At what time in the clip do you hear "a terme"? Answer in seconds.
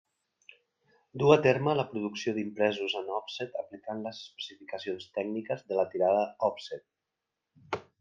1.33-1.75